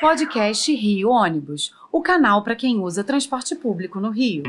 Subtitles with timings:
[0.00, 4.42] Podcast Rio Ônibus, o canal para quem usa transporte público no Rio.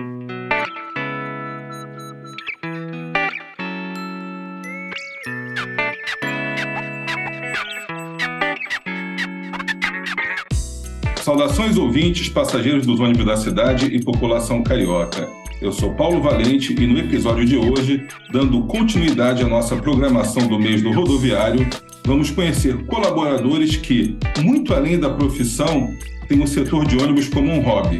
[11.17, 15.29] Saudações ouvintes, passageiros dos ônibus da cidade e população carioca.
[15.61, 20.59] Eu sou Paulo Valente e no episódio de hoje, dando continuidade à nossa programação do
[20.59, 21.65] mês do rodoviário,
[22.05, 25.89] vamos conhecer colaboradores que, muito além da profissão,
[26.27, 27.99] têm o setor de ônibus como um hobby.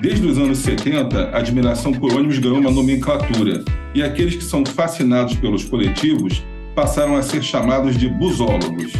[0.00, 3.62] Desde os anos 70, a admiração por ônibus ganhou uma nomenclatura,
[3.94, 6.42] e aqueles que são fascinados pelos coletivos
[6.74, 8.92] passaram a ser chamados de busólogos.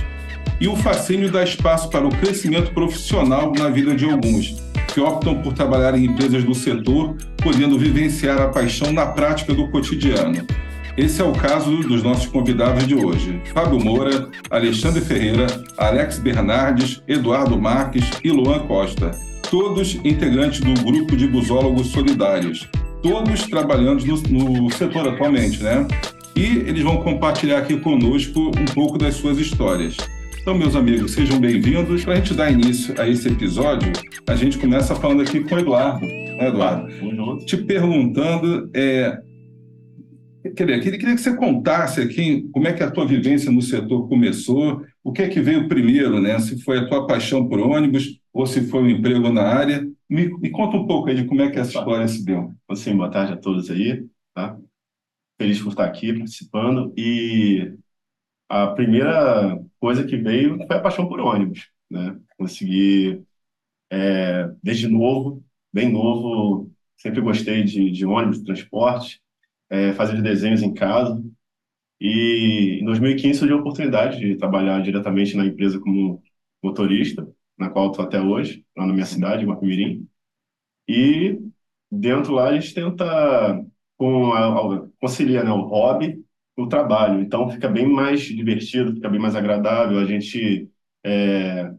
[0.60, 4.56] E o fascínio dá espaço para o crescimento profissional na vida de alguns,
[4.92, 9.68] que optam por trabalhar em empresas do setor, podendo vivenciar a paixão na prática do
[9.68, 10.46] cotidiano.
[11.00, 15.46] Esse é o caso dos nossos convidados de hoje: Fábio Moura, Alexandre Ferreira,
[15.78, 19.10] Alex Bernardes, Eduardo Marques e Luan Costa,
[19.50, 22.68] todos integrantes do grupo de busólogos solidários,
[23.02, 25.88] todos trabalhando no, no setor atualmente, né?
[26.36, 29.96] E eles vão compartilhar aqui conosco um pouco das suas histórias.
[30.42, 32.04] Então, meus amigos, sejam bem-vindos.
[32.04, 33.90] Para a gente dar início a esse episódio,
[34.26, 36.04] a gente começa falando aqui com o Eduardo.
[36.04, 36.88] Né, Eduardo?
[37.46, 39.18] Te perguntando, é,
[40.54, 44.84] queria, queria que você contasse aqui como é que a tua vivência no setor começou,
[45.02, 46.38] o que é que veio primeiro, né?
[46.38, 49.86] Se foi a tua paixão por ônibus ou se foi um emprego na área.
[50.08, 52.52] Me, me conta um pouco aí de como é que essa história se deu.
[52.74, 54.58] Sim, boa tarde a todos aí, tá?
[55.38, 57.74] Feliz por estar aqui participando e
[58.48, 62.18] a primeira coisa que veio foi a paixão por ônibus, né?
[62.36, 63.22] Consegui,
[63.90, 69.20] é, desde novo, bem novo, sempre gostei de, de ônibus, de transporte,
[69.70, 71.22] é, fazer desenhos em casa.
[72.00, 76.22] E em 2015 surgiu a oportunidade de trabalhar diretamente na empresa como
[76.62, 80.08] motorista, na qual estou até hoje, lá na minha cidade, Guapimirim.
[80.88, 81.38] E
[81.90, 83.64] dentro lá a gente tenta
[83.96, 86.24] com a, conciliar né, o hobby
[86.56, 87.20] o trabalho.
[87.20, 89.98] Então fica bem mais divertido, fica bem mais agradável.
[89.98, 90.70] A gente
[91.04, 91.72] é,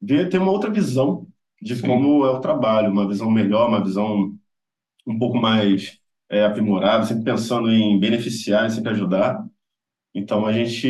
[0.00, 1.26] vê, tem uma outra visão
[1.60, 1.86] de Sim.
[1.86, 4.36] como é o trabalho, uma visão melhor, uma visão
[5.06, 6.00] um pouco mais
[6.30, 9.44] é, aprimorada, sempre pensando em beneficiar, sempre ajudar.
[10.14, 10.88] Então a gente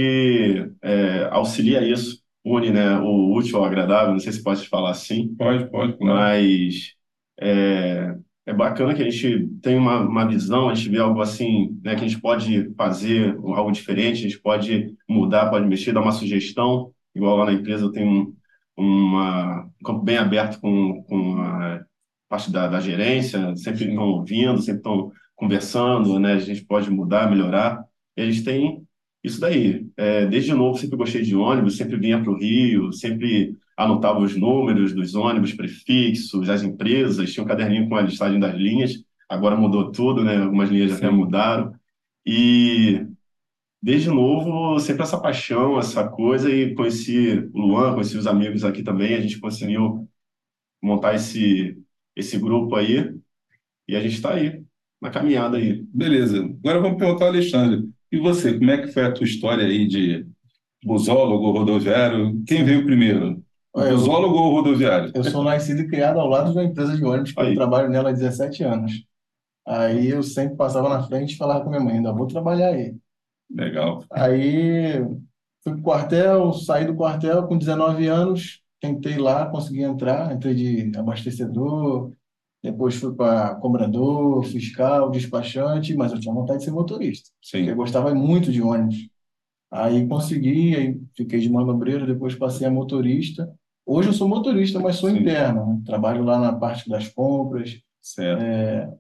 [0.83, 5.35] é, auxilia isso, une né, o útil ao agradável, não sei se pode falar assim.
[5.37, 5.97] Pode, pode.
[6.01, 6.95] Mas
[7.41, 8.15] é,
[8.47, 11.95] é bacana que a gente tem uma, uma visão, a gente vê algo assim, né,
[11.95, 16.13] que a gente pode fazer algo diferente, a gente pode mudar, pode mexer, dar uma
[16.13, 18.35] sugestão, igual lá na empresa eu tenho um,
[18.77, 21.85] uma, um campo bem aberto com, com a
[22.29, 27.31] parte da, da gerência, sempre estão ouvindo, sempre estão conversando, né, a gente pode mudar,
[27.31, 27.85] melhorar,
[28.17, 28.83] e a gente tem
[29.23, 29.87] isso daí.
[29.97, 34.37] É, desde novo sempre gostei de ônibus, sempre vinha para o Rio, sempre anotava os
[34.37, 39.57] números dos ônibus, prefixos, as empresas, tinha um caderninho com a listagem das linhas, agora
[39.57, 40.39] mudou tudo, né?
[40.39, 40.97] Algumas linhas Sim.
[40.97, 41.73] até mudaram.
[42.27, 43.07] E
[43.81, 48.83] desde novo, sempre essa paixão, essa coisa, e conheci o Luan, conheci os amigos aqui
[48.83, 50.09] também, a gente conseguiu
[50.83, 51.79] montar esse,
[52.17, 53.15] esse grupo aí,
[53.87, 54.63] e a gente está aí,
[55.01, 55.85] na caminhada aí.
[55.93, 56.39] Beleza.
[56.39, 57.89] Agora vamos perguntar ao Alexandre.
[58.11, 60.27] E você, como é que foi a tua história aí de
[60.85, 62.43] busólogo, rodoviário?
[62.47, 63.43] Quem veio primeiro?
[63.75, 65.13] Busólogo ou rodoviário?
[65.15, 67.89] Eu sou nascido e criado ao lado de uma empresa de ônibus, que eu trabalho
[67.89, 69.05] nela há 17 anos.
[69.67, 72.97] Aí eu sempre passava na frente e falava com minha mãe, ainda vou trabalhar aí.
[73.55, 74.03] Legal.
[74.11, 74.95] Aí
[75.63, 80.99] fui pro quartel, saí do quartel com 19 anos, tentei lá, consegui entrar, entrei de
[80.99, 82.13] abastecedor,
[82.63, 87.31] depois fui para cobrador, fiscal, despachante, mas eu tinha vontade de ser motorista.
[87.43, 87.69] Sim.
[87.69, 89.09] Eu gostava muito de ônibus.
[89.71, 93.53] Aí consegui, aí fiquei de manobreiro, depois passei a motorista.
[93.87, 95.19] Hoje eu sou motorista, mas sou Sim.
[95.19, 95.67] interno.
[95.67, 95.83] Né?
[95.87, 97.81] Trabalho lá na parte das compras.
[98.01, 98.43] Certo.
[98.43, 98.91] É,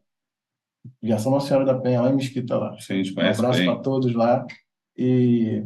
[1.03, 2.57] Viação Nossa Senhora da Penha, lá em Mesquita.
[2.57, 2.79] Lá.
[2.79, 4.47] Sim, um abraço para todos lá.
[4.97, 5.65] E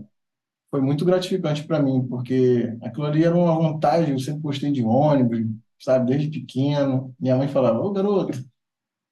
[0.71, 4.11] foi muito gratificante para mim, porque aquilo ali era uma vontade.
[4.11, 5.41] Eu sempre gostei de ônibus,
[5.83, 7.15] sabe, desde pequeno.
[7.19, 8.39] Minha mãe falava: Ô garoto,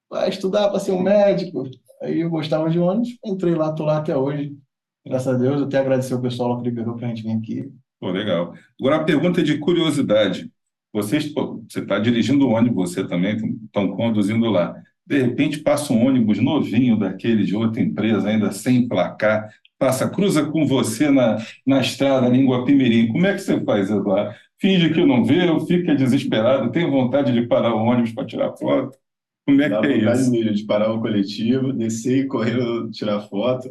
[0.08, 1.68] vai estudar para ser um médico.
[2.02, 4.56] Aí eu gostava de ônibus, entrei lá, estou lá até hoje.
[5.04, 7.72] Graças a Deus, eu até agradecer o pessoal que liberou para a gente vir aqui.
[7.98, 8.54] Pô, legal.
[8.78, 10.50] Agora, a pergunta de curiosidade.
[10.92, 14.74] Você está dirigindo o ônibus, você também estão conduzindo lá.
[15.06, 20.44] De repente passa um ônibus novinho daquele de outra empresa, ainda sem placar, passa, cruza
[20.46, 23.08] com você na, na estrada, em Guapimirim.
[23.08, 24.34] Como é que você faz, Eduardo?
[24.60, 28.96] Finge que não vê, fica desesperado, tem vontade de parar o ônibus para tirar foto?
[29.46, 30.30] Como é Dá que é isso?
[30.54, 32.56] de parar o coletivo, descer e correr
[32.90, 33.68] tirar foto.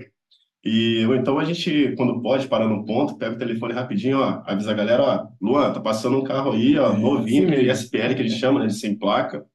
[0.65, 4.41] E, ou então a gente, quando pode, para no ponto, pega o telefone rapidinho, ó,
[4.45, 8.21] avisa a galera, ó, Luan, tá passando um carro aí, ó, novinho, aquele SPL que
[8.21, 9.45] eles chamam, né, de sem placa.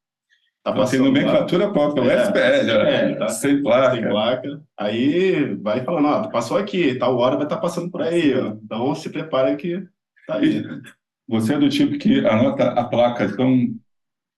[0.63, 3.29] Tá Então, tem nomenclatura própria, o É, SPL, SPL, ó, tá?
[3.29, 3.97] sem placa.
[3.97, 4.63] sem placa.
[4.79, 8.57] Aí vai falando, ó, passou aqui, tal hora vai estar passando por aí, ó.
[8.63, 9.83] Então se prepara que
[10.27, 10.63] tá aí.
[11.29, 13.75] Você é do tipo que anota a placa, então,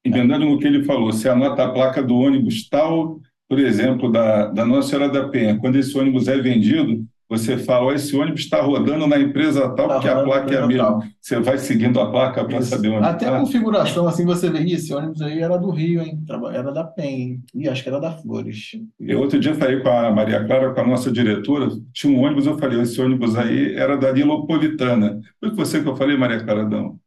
[0.05, 4.47] emendando no que ele falou, você anota a placa do ônibus tal, por exemplo, da,
[4.47, 8.61] da Nossa Senhora da Penha, quando esse ônibus é vendido, você fala, esse ônibus está
[8.62, 10.84] rodando na empresa tal, Tá porque a placa é a mesma.
[10.84, 11.02] tal.
[11.20, 13.40] Você vai seguindo a placa para saber onde Até a está.
[13.40, 16.23] configuração, assim, você vê, "Ih, esse ônibus aí era do Rio, hein?
[16.52, 17.40] Era da PEN?
[17.55, 18.70] Ih, acho que era da Flores.
[19.00, 22.46] Eu outro dia falei com a Maria Clara, com a nossa diretora, tinha um ônibus,
[22.46, 25.20] eu falei, esse ônibus aí era da Nilopolitana.
[25.40, 26.69] Foi você que eu falei, Maria Clara?
[26.69, 26.99] Não.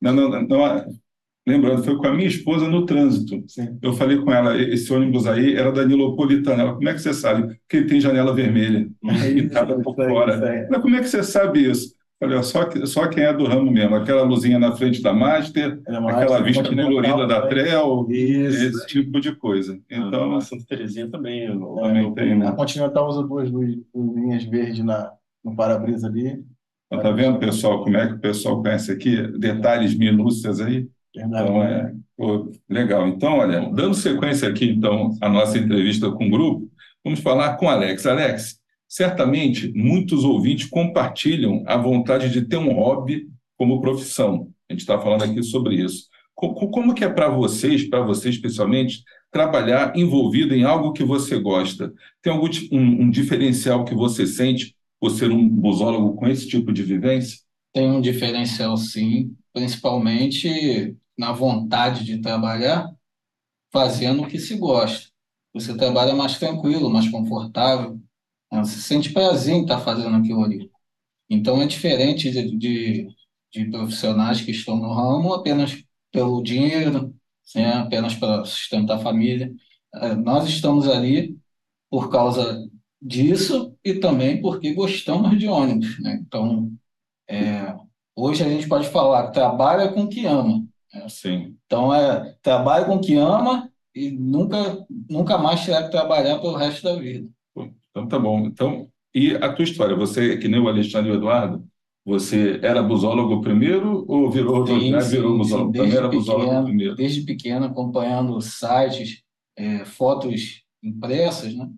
[0.00, 0.84] Não, não, não, não,
[1.46, 3.42] lembrando, foi com a minha esposa no trânsito.
[3.48, 3.78] Sim.
[3.82, 6.62] Eu falei com ela, esse ônibus aí era da Nilopolitana.
[6.62, 7.46] Ela, como é que você sabe?
[7.60, 8.88] Porque ele tem janela vermelha
[9.34, 10.34] e estava por Isso fora.
[10.34, 10.66] isso aí.
[10.70, 11.94] Mas como é que você sabe isso?
[12.18, 13.94] Eu Falei, ó, só, que- só quem é do ramo mesmo.
[13.94, 17.64] Aquela luzinha na frente da Master, Era mais aquela vista colorida da também.
[17.64, 18.64] Trel, Isso.
[18.64, 19.78] esse tipo de coisa.
[19.90, 21.46] Então, Então, a Santa Terezinha também.
[21.48, 22.48] também tem, né?
[22.48, 25.12] A Continental usa duas luz- luzinhas verdes na,
[25.44, 26.42] no para-brisa ali.
[26.86, 29.14] Então, tá vendo, pessoal, como é que o pessoal conhece aqui?
[29.38, 30.88] Detalhes, minúcias aí.
[31.16, 31.48] Verdade.
[31.48, 33.08] Então, é pô, legal.
[33.08, 36.70] Então, olha, dando sequência aqui, então, à nossa entrevista com o grupo,
[37.04, 38.06] vamos falar com Alex.
[38.06, 38.58] Alex,
[38.88, 44.50] certamente muitos ouvintes compartilham a vontade de ter um hobby como profissão.
[44.68, 46.04] A gente está falando aqui sobre isso.
[46.34, 51.02] Co- co- Como que é para vocês, para você especialmente, trabalhar envolvido em algo que
[51.04, 51.92] você gosta?
[52.22, 56.72] Tem algum um, um diferencial que você sente por ser um busólogo com esse tipo
[56.72, 57.38] de vivência?
[57.72, 62.88] Tem um diferencial, sim, principalmente na vontade de trabalhar,
[63.72, 65.08] fazendo o que se gosta.
[65.54, 68.00] Você trabalha mais tranquilo, mais confortável,
[68.52, 68.60] né?
[68.60, 70.70] você sente prazer em estar fazendo aquilo ali.
[71.30, 73.08] Então é diferente de, de,
[73.52, 77.14] de profissionais que estão no ramo apenas pelo dinheiro,
[77.54, 77.74] né?
[77.74, 79.52] Apenas para sustentar a família.
[79.94, 81.36] Eh, Nós estamos ali
[81.90, 82.66] por causa
[83.00, 86.18] disso e também porque gostamos de ônibus, né?
[86.26, 86.72] Então,
[87.28, 87.76] é,
[88.16, 90.66] hoje a gente pode falar, trabalha com o que ama.
[91.08, 91.56] Sim.
[91.66, 96.56] Então, é, trabalha com o que ama e nunca, nunca mais terá que trabalhar pelo
[96.56, 97.28] resto da vida.
[97.90, 98.46] Então tá bom.
[98.46, 99.96] Então, e a tua história?
[99.96, 101.66] Você, é que nem o Alexandre e o Eduardo,
[102.04, 105.72] você era busólogo primeiro ou virou, Sim, né, sim, virou sim, busólogo?
[105.72, 106.64] Também desde era busólogo pequeno.
[106.64, 106.94] primeiro.
[106.94, 109.22] Desde pequeno, acompanhando sites,
[109.56, 111.68] é, fotos impressas, né?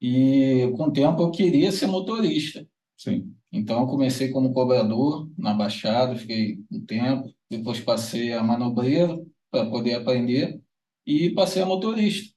[0.00, 2.66] E com o tempo eu queria ser motorista.
[3.04, 3.34] Sim.
[3.52, 9.68] Então, eu comecei como cobrador na Baixada, fiquei um tempo, depois passei a manobreiro para
[9.68, 10.58] poder aprender
[11.06, 12.34] e passei a motorista.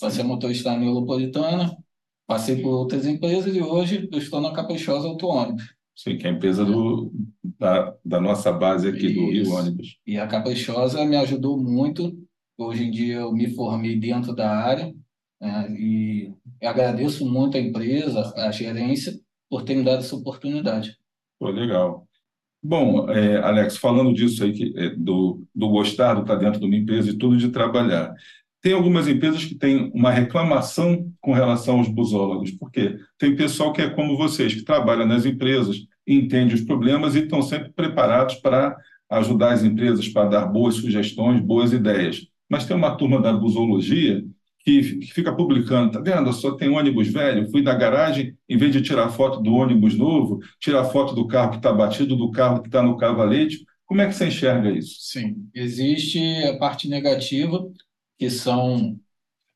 [0.00, 1.76] Passei a motorista na Neolopolitana,
[2.26, 5.74] passei por outras empresas e hoje eu estou na Caprichosa Auto Ônibus.
[5.94, 7.12] Sim, que é a empresa do,
[7.58, 9.54] da, da nossa base aqui do Rio Isso.
[9.54, 9.98] Ônibus.
[10.04, 12.18] E a Caprichosa me ajudou muito.
[12.58, 14.92] Hoje em dia eu me formei dentro da área
[15.40, 19.14] né, e agradeço muito a empresa, a gerência,
[19.50, 20.96] por ter me dado essa oportunidade.
[21.38, 22.06] Pô, legal.
[22.62, 26.66] Bom, é, Alex, falando disso aí, que, é, do, do gostar do estar dentro de
[26.66, 28.14] uma empresa e tudo de trabalhar,
[28.62, 33.80] tem algumas empresas que têm uma reclamação com relação aos busólogos, porque tem pessoal que
[33.80, 38.76] é como vocês, que trabalha nas empresas, entende os problemas e estão sempre preparados para
[39.08, 42.26] ajudar as empresas, para dar boas sugestões, boas ideias.
[42.48, 44.22] Mas tem uma turma da busologia
[44.64, 46.32] que, que fica publicando, tá vendo?
[46.32, 50.38] Só tem ônibus velho, fui na garagem, em vez de tirar foto do ônibus novo,
[50.58, 53.64] tirar foto do carro que está batido, do carro que está no cavalete.
[53.86, 54.96] Como é que você enxerga isso?
[55.00, 57.60] Sim, existe a parte negativa,
[58.18, 58.98] que são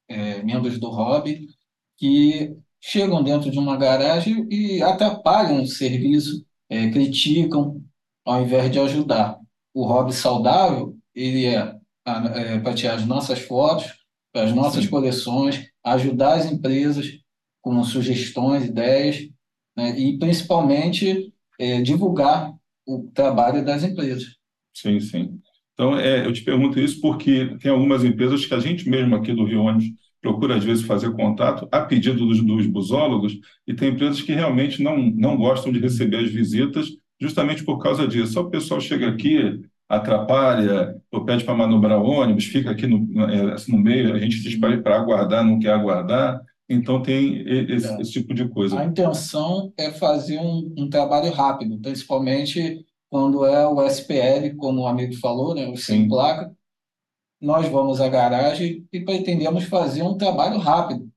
[0.08, 1.48] é, membros do hobby,
[1.96, 7.82] que chegam dentro de uma garagem e atrapalham o serviço, é, criticam,
[8.24, 9.38] ao invés de ajudar.
[9.72, 11.74] O hobby saudável, ele é,
[12.06, 14.03] é tirar as nossas fotos,
[14.34, 14.90] para as nossas Sim.
[14.90, 17.20] coleções, ajudar as empresas
[17.62, 19.28] com sugestões, ideias,
[19.76, 22.52] né, e principalmente é, divulgar
[22.84, 24.36] o trabalho das empresas.
[24.74, 25.38] Sim, sim.
[25.72, 29.32] Então, é, eu te pergunto isso porque tem algumas empresas que a gente mesmo aqui
[29.32, 29.86] do Rio Ônibus
[30.20, 34.82] procura, às vezes, fazer contato a pedido dos, dos busólogos, e tem empresas que realmente
[34.82, 36.88] não, não gostam de receber as visitas
[37.20, 38.32] justamente por causa disso.
[38.32, 42.96] Só o pessoal chega aqui, atrapalha, ou pede para manobrar o ônibus, fica aqui no,
[43.28, 46.40] é, no meio, a gente diz para aguardar, não quer aguardar.
[46.68, 48.00] Então, tem esse, É.
[48.00, 48.80] esse tipo de coisa.
[48.80, 54.86] A intenção é fazer um, um trabalho rápido, principalmente quando é o SPL, como o
[54.86, 56.50] amigo falou, né, o sem placa.
[57.40, 61.08] Nós vamos à garagem e pretendemos fazer um trabalho rápido.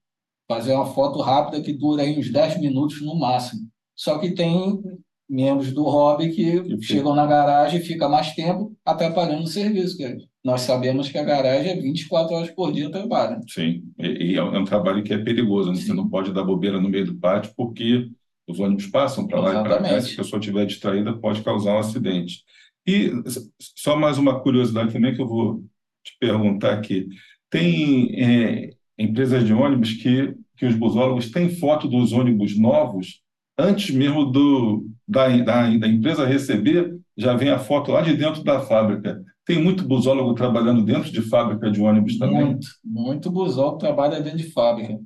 [0.50, 3.68] fazer uma foto rápida que dura aí uns 10 minutos no máximo.
[3.96, 4.82] Só que tem
[5.30, 9.98] membros do hobby que chegam na garagem e ficam mais tempo atrapalhando o serviço.
[9.98, 13.42] Que nós sabemos que a garagem é 24 horas por dia trabalho.
[13.48, 15.76] Sim, e, e é um é trabalho que é perigoso, né?
[15.76, 18.10] Você não pode dar bobeira no meio do pátio porque
[18.48, 20.06] os ônibus passam para lá e para cá, Exatamente.
[20.06, 22.44] se a pessoa estiver distraída pode causar um acidente.
[22.88, 23.12] E
[23.60, 25.62] só mais uma curiosidade também que eu vou
[26.02, 27.10] te perguntar aqui.
[27.50, 33.22] Tem é, empresas de ônibus que, que os busólogos têm foto dos ônibus novos
[33.58, 38.44] antes mesmo do, da, da, da empresa receber, já vem a foto lá de dentro
[38.44, 39.24] da fábrica.
[39.46, 42.46] Tem muito busólogo trabalhando dentro de fábrica de ônibus também?
[42.46, 45.00] Muito, muito busol que trabalha dentro de fábrica.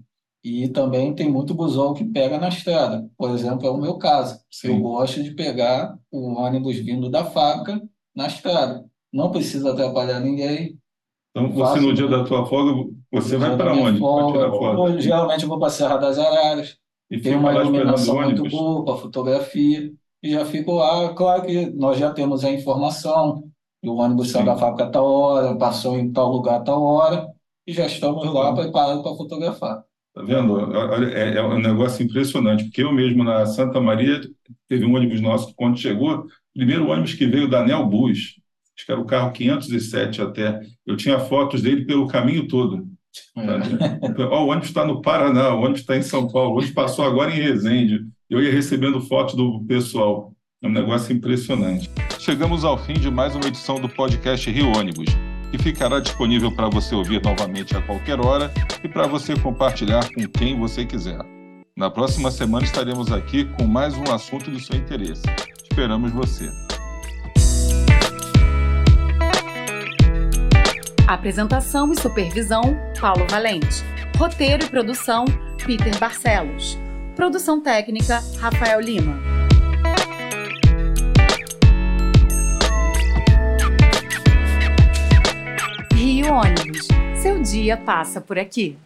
[0.44, 3.08] E também tem muito busol que pega na estrada.
[3.16, 4.40] Por exemplo, é o meu caso.
[4.64, 4.82] Eu Sim.
[4.82, 7.80] gosto de pegar o ônibus vindo da fábrica
[8.16, 8.84] na estrada.
[9.14, 10.78] Não precisa atrapalhar ninguém.
[11.30, 14.00] Então, você no dia da tua folga, você vai para onde?
[14.00, 16.81] Folga, ou geralmente eu vou para a Serra das Araras.
[17.12, 18.52] E Tem uma iluminação muito ônibus?
[18.52, 19.92] boa para fotografia.
[20.24, 21.14] E já fico lá.
[21.14, 23.44] Claro que nós já temos a informação.
[23.82, 26.82] que O ônibus saiu da fábrica a tal hora, passou em tal lugar a tal
[26.84, 27.28] hora.
[27.68, 29.84] E já estamos lá preparados para fotografar.
[30.14, 30.54] Tá vendo?
[30.54, 34.22] Olha, É, é um negócio impressionante, porque eu mesmo na Santa Maria
[34.68, 38.36] teve um ônibus nosso que quando chegou, primeiro ônibus que veio da Nel Bus,
[38.78, 42.86] acho que era o carro 507 até, eu tinha fotos dele pelo caminho todo.
[43.38, 44.24] É.
[44.26, 47.06] Ó, o ônibus está no Paraná, o ônibus está em São Paulo, o ônibus passou
[47.06, 48.02] agora em Resende.
[48.30, 50.34] Eu ia recebendo fotos do pessoal.
[50.64, 51.90] É um negócio impressionante.
[52.20, 55.10] Chegamos ao fim de mais uma edição do podcast Rio Ônibus,
[55.50, 58.52] que ficará disponível para você ouvir novamente a qualquer hora
[58.84, 61.20] e para você compartilhar com quem você quiser.
[61.76, 65.24] Na próxima semana estaremos aqui com mais um assunto do seu interesse.
[65.64, 66.48] Esperamos você.
[71.12, 72.62] Apresentação e supervisão:
[72.98, 73.84] Paulo Valente.
[74.18, 75.26] Roteiro e produção:
[75.66, 76.80] Peter Barcelos.
[77.18, 79.20] Produção técnica: Rafael Lima.
[85.94, 86.88] Rio Ônibus.
[87.22, 88.78] Seu dia passa por aqui.